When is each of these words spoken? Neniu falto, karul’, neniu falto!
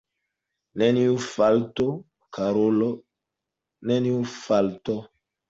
Neniu 0.81 1.19
falto, 1.25 1.85
karul’, 2.39 2.81
neniu 3.93 4.19
falto! 4.41 4.99